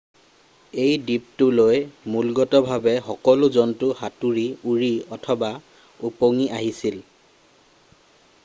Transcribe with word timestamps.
এই 0.83 0.93
দ্বীপটোলৈ 1.09 1.75
মূলগতভাৱে 2.13 2.93
সকলো 3.09 3.49
জন্তু 3.57 3.89
সাঁতুৰি 3.99 4.45
উৰি 4.73 4.91
অথবা 5.19 5.53
ওপঙি 6.11 6.49
আহিছিল 6.61 6.97